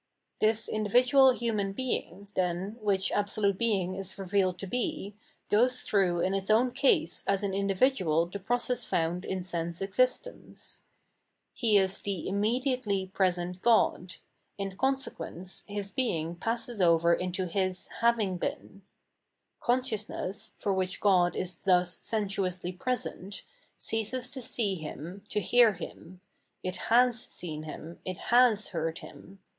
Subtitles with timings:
[0.39, 5.13] This individual human bemg, then, which Absolute Being is revealed to be,
[5.47, 10.81] goes through in its own case as an individual the process found in sense existence.
[11.53, 14.17] He is the immediatdy present Grod;
[14.57, 18.81] in consequence BQs being passes over into His having heen.
[19.59, 23.43] Consciousness, for which God is thus sensuously present,
[23.77, 26.21] ceases to see Hun, to hear Him:
[26.63, 29.37] it has seen Him, it has heard Him.